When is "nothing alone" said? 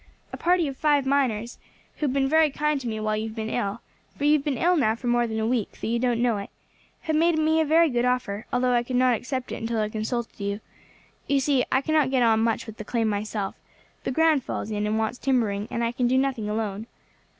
16.17-16.87